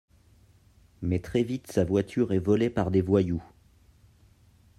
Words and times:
Mais 1.03 1.19
très 1.19 1.43
vite 1.43 1.71
sa 1.71 1.85
voiture 1.85 2.33
est 2.33 2.39
volée 2.39 2.71
par 2.71 2.89
des 2.89 3.03
voyous. 3.03 3.43